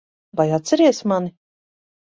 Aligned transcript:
Vai 0.37 0.49
atceries 0.53 0.99
mani? 1.09 1.31